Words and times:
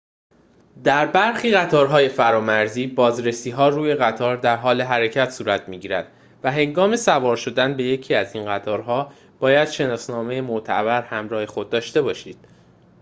در 0.83 1.05
برخی 1.05 1.51
قطارهای 1.51 2.09
فرامرزی 2.09 2.87
بازرسی‌ها 2.87 3.69
روی 3.69 3.93
قطار 3.95 4.37
در 4.37 4.55
حال 4.55 4.81
حرکت 4.81 5.29
صورت 5.29 5.69
می‌گیرد 5.69 6.11
و 6.43 6.51
هنگام 6.51 6.95
سوار 6.95 7.35
شدن 7.35 7.77
به 7.77 7.83
یکی 7.83 8.15
از 8.15 8.35
این 8.35 8.45
قطارها 8.45 9.13
باید 9.39 9.67
شناسنامه 9.69 10.41
معتبر 10.41 11.01
همراه 11.01 11.45
خود 11.45 11.69
داشته 11.69 12.01
باشید 12.01 12.37